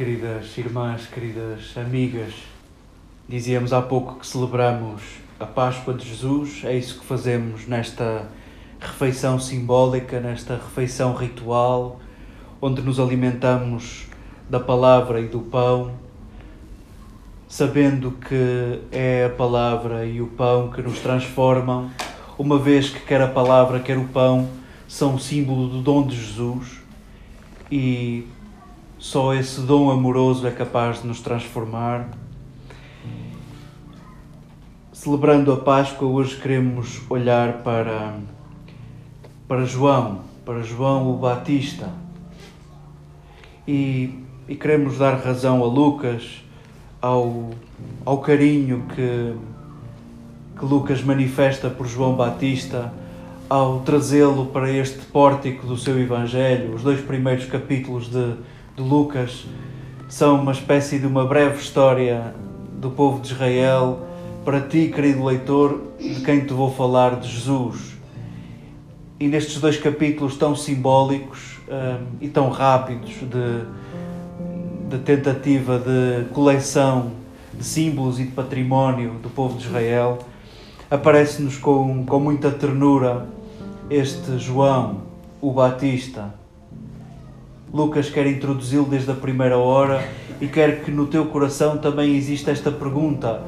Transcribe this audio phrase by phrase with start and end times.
[0.00, 2.32] queridas irmãs, queridas amigas,
[3.28, 5.02] dizíamos há pouco que celebramos
[5.40, 8.28] a Páscoa de Jesus, é isso que fazemos nesta
[8.78, 11.98] refeição simbólica, nesta refeição ritual,
[12.60, 14.06] onde nos alimentamos
[14.50, 15.92] da palavra e do pão,
[17.48, 21.90] sabendo que é a palavra e o pão que nos transformam,
[22.38, 24.46] uma vez que quer a palavra, quer o pão
[24.86, 26.82] são símbolo do dom de Jesus
[27.72, 28.26] e
[28.98, 32.10] só esse dom amoroso é capaz de nos transformar.
[35.02, 38.16] Celebrando a Páscoa, hoje queremos olhar para,
[39.48, 41.88] para João, para João o Batista.
[43.66, 46.44] E, e queremos dar razão a Lucas,
[47.00, 47.48] ao,
[48.04, 49.32] ao carinho que,
[50.58, 52.92] que Lucas manifesta por João Batista
[53.48, 56.74] ao trazê-lo para este pórtico do seu Evangelho.
[56.74, 58.34] Os dois primeiros capítulos de
[58.76, 59.46] de Lucas
[60.10, 62.34] são uma espécie de uma breve história
[62.74, 64.09] do povo de Israel
[64.44, 67.96] para ti, querido leitor, de quem te vou falar de Jesus.
[69.18, 77.12] E nestes dois capítulos tão simbólicos um, e tão rápidos de, de tentativa de coleção
[77.52, 80.18] de símbolos e de património do povo de Israel,
[80.90, 83.26] aparece-nos com, com muita ternura
[83.90, 85.02] este João,
[85.40, 86.32] o Batista,
[87.72, 90.04] Lucas quer introduzi-lo desde a primeira hora
[90.40, 93.42] e quer que no teu coração também exista esta pergunta: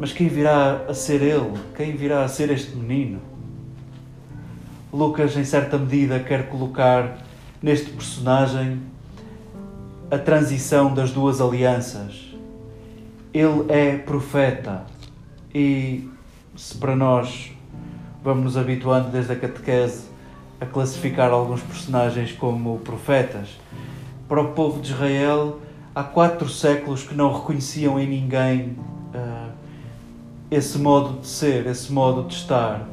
[0.00, 1.52] mas quem virá a ser ele?
[1.76, 3.20] Quem virá a ser este menino?
[4.90, 7.18] Lucas, em certa medida, quer colocar
[7.62, 8.80] neste personagem
[10.10, 12.34] a transição das duas alianças.
[13.34, 14.86] Ele é profeta
[15.54, 16.08] e,
[16.56, 17.52] se para nós
[18.24, 20.04] vamos nos habituando desde a catequese
[20.58, 23.50] a classificar alguns personagens como profetas.
[24.26, 25.60] Para o povo de Israel,
[25.94, 28.78] há quatro séculos que não reconheciam em ninguém
[30.50, 32.88] esse modo de ser, esse modo de estar.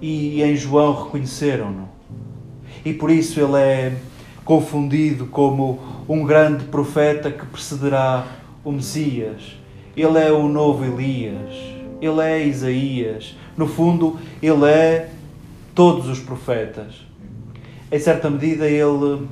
[0.00, 1.88] E em João reconheceram-no.
[2.84, 3.96] E por isso ele é
[4.44, 8.26] confundido como um grande profeta que precederá
[8.64, 9.56] o Messias.
[9.96, 11.54] Ele é o novo Elias.
[12.00, 13.36] Ele é Isaías.
[13.56, 15.10] No fundo, ele é
[15.74, 17.06] todos os profetas.
[17.90, 19.28] Em certa medida, ele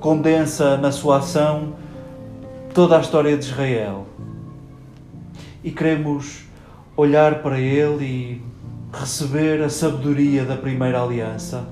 [0.00, 1.74] condensa na sua ação
[2.72, 4.06] toda a história de Israel.
[5.62, 6.44] E queremos
[6.96, 8.42] olhar para ele e
[8.92, 11.66] receber a sabedoria da primeira aliança.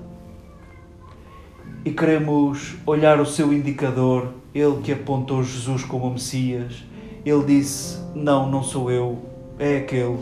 [1.84, 6.84] E queremos olhar o seu indicador, ele que apontou Jesus como Messias.
[7.24, 9.18] Ele disse: Não, não sou eu,
[9.58, 10.18] é aquele.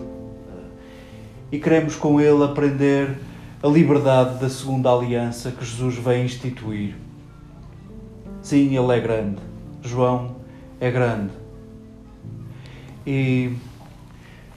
[1.52, 3.18] E queremos com ele aprender
[3.62, 6.96] a liberdade da segunda aliança que Jesus vem instituir.
[8.40, 9.38] Sim, ele é grande.
[9.82, 10.36] João
[10.80, 11.32] é grande.
[13.06, 13.54] E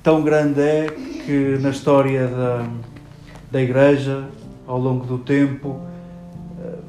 [0.04, 0.88] tão grande é
[1.26, 2.68] que na história da,
[3.50, 4.26] da Igreja,
[4.68, 5.80] ao longo do tempo,
[6.62, 6.80] eh,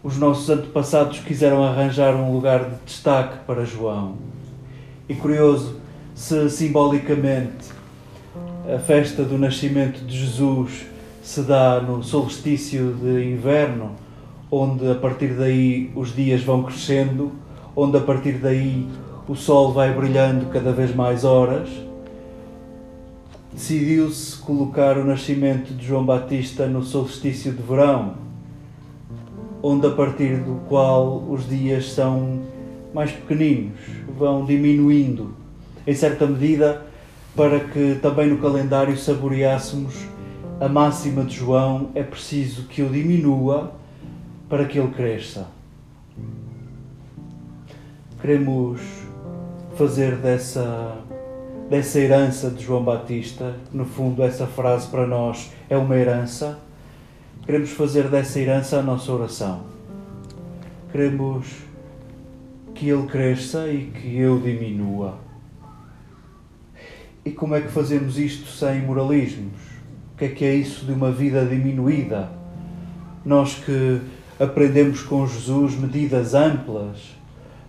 [0.00, 4.14] os nossos antepassados quiseram arranjar um lugar de destaque para João.
[5.08, 5.80] E curioso,
[6.14, 7.74] se simbolicamente
[8.72, 10.86] a festa do nascimento de Jesus
[11.20, 13.90] se dá no solstício de inverno,
[14.48, 17.32] onde a partir daí os dias vão crescendo,
[17.74, 18.88] onde a partir daí
[19.28, 21.68] o sol vai brilhando cada vez mais horas.
[23.52, 28.14] Decidiu-se colocar o nascimento de João Batista no solstício de verão,
[29.62, 32.42] onde a partir do qual os dias são
[32.94, 33.80] mais pequeninos,
[34.16, 35.34] vão diminuindo.
[35.86, 36.82] Em certa medida,
[37.34, 40.06] para que também no calendário saboreássemos
[40.60, 43.72] a máxima de João, é preciso que eu diminua
[44.48, 45.48] para que ele cresça.
[48.20, 49.05] Queremos
[49.76, 50.96] fazer dessa,
[51.68, 56.58] dessa herança de João Batista, no fundo, essa frase para nós é uma herança.
[57.44, 59.64] Queremos fazer dessa herança a nossa oração.
[60.90, 61.46] Queremos
[62.74, 65.18] que ele cresça e que eu diminua.
[67.22, 69.60] E como é que fazemos isto sem moralismos?
[70.14, 72.30] O que é que é isso de uma vida diminuída?
[73.24, 74.00] Nós que
[74.40, 77.16] aprendemos com Jesus medidas amplas,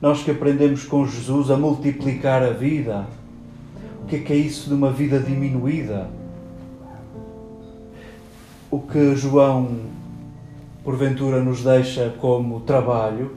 [0.02, 3.06] nós que aprendemos com Jesus a multiplicar a vida,
[4.04, 6.10] o que é que é isso de uma vida diminuída?
[8.70, 9.80] O que João,
[10.84, 13.32] porventura, nos deixa como trabalho,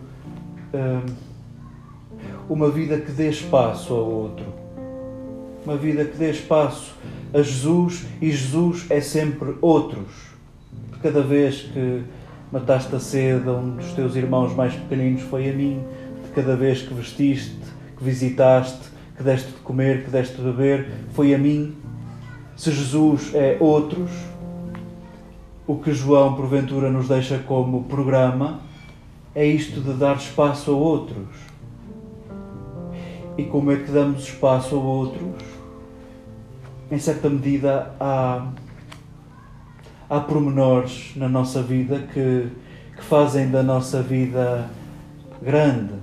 [0.75, 1.15] hum,
[2.49, 4.61] uma vida que dê espaço ao outro
[5.65, 6.95] uma vida que dê espaço
[7.33, 10.31] a Jesus e Jesus é sempre outros.
[11.03, 12.03] Cada vez que
[12.51, 15.83] mataste a sede a um dos teus irmãos mais pequeninos foi a mim,
[16.31, 17.57] cada vez que vestiste,
[17.97, 21.77] que visitaste, que deste de comer, que deste de beber, foi a mim.
[22.57, 24.11] Se Jesus é outros,
[25.67, 28.61] o que João porventura nos deixa como programa
[29.35, 31.29] é isto de dar espaço a outros.
[33.39, 35.43] E como é que damos espaço a outros?
[36.91, 38.49] Em certa medida, há,
[40.09, 42.49] há pormenores na nossa vida que,
[42.97, 44.69] que fazem da nossa vida
[45.41, 45.95] grande,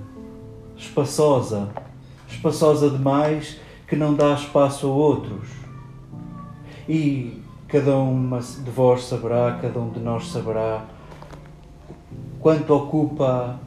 [0.78, 1.68] espaçosa,
[2.28, 5.48] espaçosa demais, que não dá espaço a outros.
[6.88, 10.84] E cada uma de vós saberá, cada um de nós saberá
[12.40, 13.58] quanto ocupa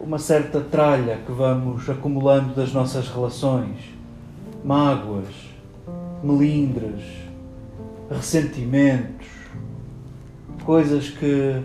[0.00, 3.78] uma certa tralha que vamos acumulando das nossas relações,
[4.64, 5.28] mágoas,
[6.22, 7.04] melindres,
[8.10, 9.26] ressentimentos,
[10.64, 11.62] coisas que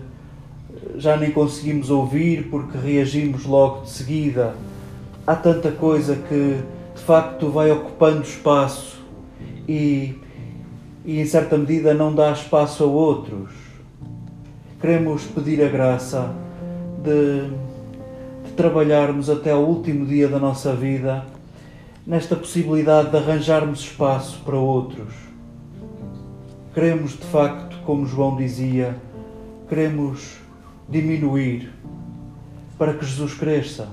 [1.00, 4.54] já nem conseguimos ouvir porque reagimos logo de seguida.
[5.25, 6.60] Há tanta coisa que
[6.96, 9.01] de facto vai ocupando espaço
[9.68, 10.16] e,
[11.06, 13.51] e em certa medida não dá espaço a outros.
[14.81, 16.34] Queremos pedir a graça
[17.01, 17.50] de,
[18.46, 21.25] de trabalharmos até o último dia da nossa vida
[22.06, 25.13] nesta possibilidade de arranjarmos espaço para outros.
[26.74, 28.98] Queremos de facto, como João dizia,
[29.68, 30.38] queremos
[30.89, 31.71] diminuir
[32.77, 33.89] para que Jesus cresça.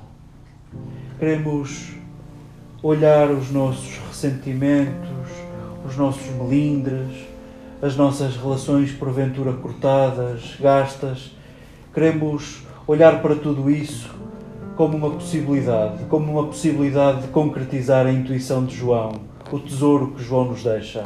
[1.19, 1.93] Queremos
[2.83, 5.09] olhar os nossos ressentimentos,
[5.87, 7.27] os nossos melindres,
[7.83, 11.33] as nossas relações porventura cortadas, gastas.
[11.93, 14.15] Queremos olhar para tudo isso
[14.75, 19.21] como uma possibilidade, como uma possibilidade de concretizar a intuição de João,
[19.51, 21.05] o tesouro que João nos deixa.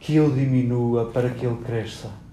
[0.00, 2.23] Que ele diminua para que ele cresça